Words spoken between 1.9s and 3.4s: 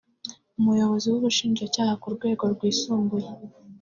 ku rwego rwisumbuye